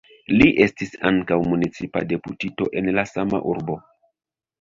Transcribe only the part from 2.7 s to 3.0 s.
en